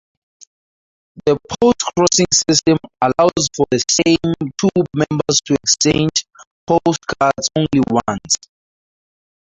[1.27, 6.25] The postcrossing system allows for the same two members to exchange
[6.65, 8.35] postcards only once.